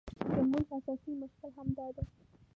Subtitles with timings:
[0.41, 2.03] زموږ اساسي مشکل همدا دی.